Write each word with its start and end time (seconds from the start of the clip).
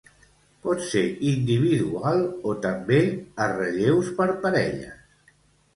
Pot 0.67 0.79
ser 0.91 1.03
individual 1.33 2.23
o 2.53 2.57
també 2.65 2.99
a 3.47 3.49
relleus 3.55 4.13
per 4.21 4.31
parelles. 4.47 5.35